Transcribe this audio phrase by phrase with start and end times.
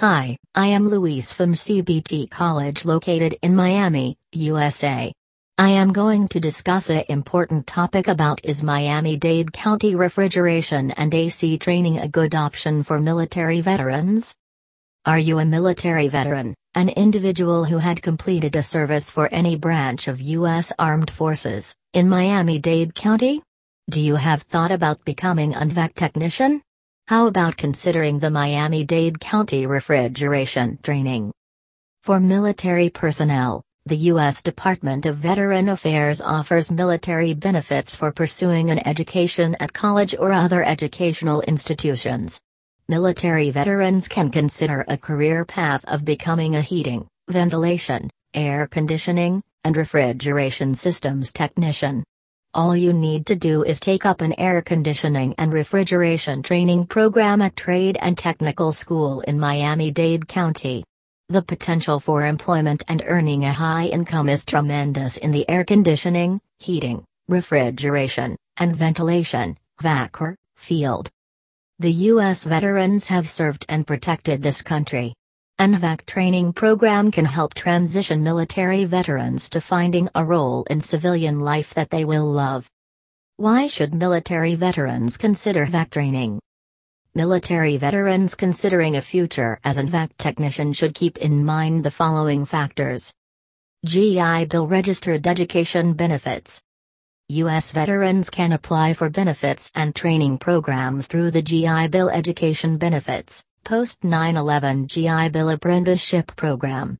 [0.00, 5.12] Hi, I am Luis from CBT College located in Miami, USA.
[5.58, 11.58] I am going to discuss a important topic about is Miami-Dade County refrigeration and AC
[11.58, 14.36] training a good option for military veterans?
[15.04, 20.06] Are you a military veteran, an individual who had completed a service for any branch
[20.06, 20.72] of U.S.
[20.78, 23.42] Armed Forces, in Miami-Dade County?
[23.90, 26.62] Do you have thought about becoming an HVAC technician?
[27.08, 31.32] How about considering the Miami-Dade County refrigeration training?
[32.02, 34.42] For military personnel, the U.S.
[34.42, 40.62] Department of Veteran Affairs offers military benefits for pursuing an education at college or other
[40.62, 42.42] educational institutions.
[42.90, 49.78] Military veterans can consider a career path of becoming a heating, ventilation, air conditioning, and
[49.78, 52.04] refrigeration systems technician.
[52.54, 57.42] All you need to do is take up an air conditioning and refrigeration training program
[57.42, 60.82] at Trade and Technical School in Miami-Dade County.
[61.28, 66.40] The potential for employment and earning a high income is tremendous in the air conditioning,
[66.58, 71.10] heating, refrigeration, and ventilation (HVACR) field.
[71.78, 72.44] The U.S.
[72.44, 75.12] veterans have served and protected this country.
[75.60, 81.40] An HVAC training program can help transition military veterans to finding a role in civilian
[81.40, 82.70] life that they will love.
[83.38, 86.40] Why should military veterans consider HVAC training?
[87.16, 92.44] Military veterans considering a future as an HVAC technician should keep in mind the following
[92.46, 93.12] factors.
[93.84, 96.62] GI Bill Registered Education Benefits
[97.30, 97.72] U.S.
[97.72, 104.02] veterans can apply for benefits and training programs through the GI Bill Education Benefits, Post
[104.02, 106.96] 9 11 GI Bill Apprenticeship Program.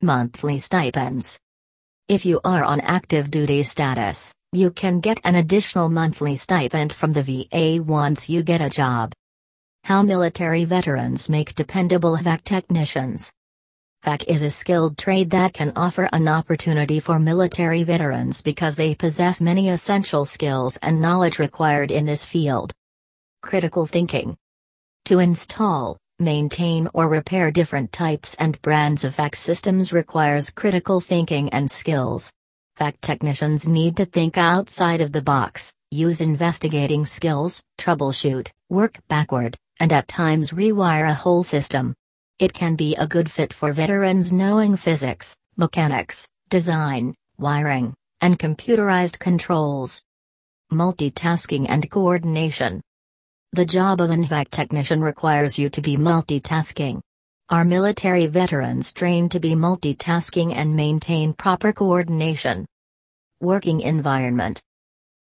[0.00, 1.38] Monthly stipends.
[2.08, 7.12] If you are on active duty status, you can get an additional monthly stipend from
[7.12, 9.12] the VA once you get a job.
[9.84, 13.32] How military veterans make dependable HVAC technicians.
[14.04, 18.96] HVAC is a skilled trade that can offer an opportunity for military veterans because they
[18.96, 22.72] possess many essential skills and knowledge required in this field.
[23.40, 24.36] Critical thinking.
[25.06, 31.50] To install, maintain or repair different types and brands of HVAC systems requires critical thinking
[31.50, 32.32] and skills.
[32.78, 39.56] HVAC technicians need to think outside of the box, use investigating skills, troubleshoot, work backward,
[39.80, 41.94] and at times rewire a whole system.
[42.38, 49.18] It can be a good fit for veterans knowing physics, mechanics, design, wiring, and computerized
[49.18, 50.00] controls.
[50.72, 52.80] Multitasking and coordination.
[53.54, 57.02] The job of an HVAC technician requires you to be multitasking.
[57.50, 62.64] Our military veterans trained to be multitasking and maintain proper coordination.
[63.42, 64.62] Working environment.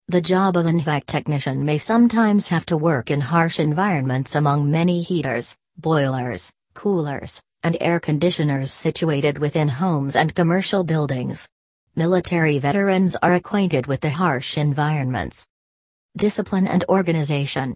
[0.09, 4.69] The job of an HVAC technician may sometimes have to work in harsh environments among
[4.69, 11.49] many heaters, boilers, coolers, and air conditioners situated within homes and commercial buildings.
[11.95, 15.47] Military veterans are acquainted with the harsh environments.
[16.15, 17.75] Discipline and organization.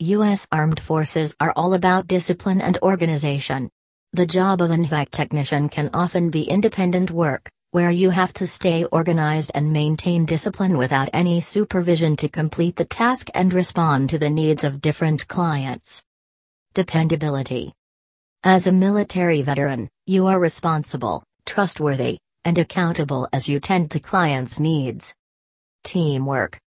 [0.00, 0.48] U.S.
[0.50, 3.70] Armed Forces are all about discipline and organization.
[4.12, 8.46] The job of an HVAC technician can often be independent work, where you have to
[8.46, 14.18] stay organized and maintain discipline without any supervision to complete the task and respond to
[14.18, 16.02] the needs of different clients.
[16.74, 17.72] Dependability.
[18.42, 24.58] As a military veteran, you are responsible, trustworthy, and accountable as you tend to clients'
[24.58, 25.14] needs.
[25.84, 26.58] Teamwork.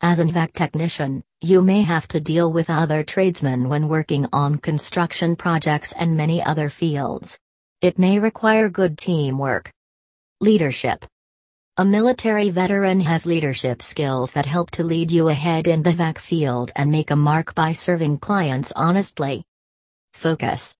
[0.00, 4.58] As an HVAC technician, you may have to deal with other tradesmen when working on
[4.58, 7.38] construction projects and many other fields.
[7.80, 9.72] It may require good teamwork,
[10.42, 11.06] Leadership
[11.78, 16.18] A military veteran has leadership skills that help to lead you ahead in the HVAC
[16.18, 19.44] field and make a mark by serving clients honestly.
[20.12, 20.76] Focus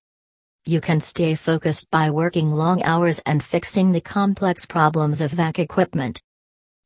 [0.65, 5.57] You can stay focused by working long hours and fixing the complex problems of HVAC
[5.57, 6.21] equipment.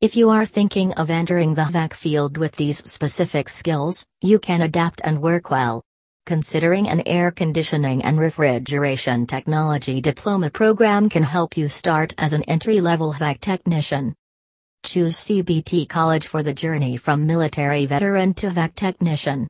[0.01, 4.63] If you are thinking of entering the HVAC field with these specific skills, you can
[4.63, 5.83] adapt and work well.
[6.25, 12.41] Considering an air conditioning and refrigeration technology diploma program can help you start as an
[12.47, 14.15] entry-level HVAC technician.
[14.83, 19.47] Choose CBT College for the journey from military veteran to HVAC technician.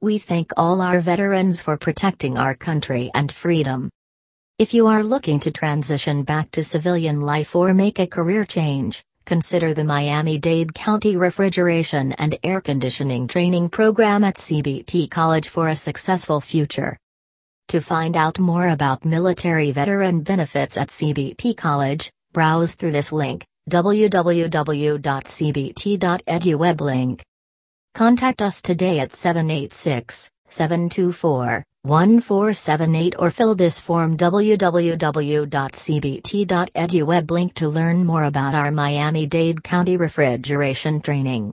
[0.00, 3.90] We thank all our veterans for protecting our country and freedom.
[4.58, 9.04] If you are looking to transition back to civilian life or make a career change,
[9.26, 15.76] Consider the Miami-Dade County Refrigeration and Air Conditioning Training Program at CBT College for a
[15.76, 16.98] successful future.
[17.68, 23.46] To find out more about military veteran benefits at CBT College, browse through this link,
[23.70, 25.00] www.cbt.edu
[26.58, 27.22] weblink.
[27.94, 35.02] Contact us today at 786 724 1478 or fill this form www.cbt.edu
[37.04, 41.52] web link to learn more about our Miami-Dade County refrigeration training.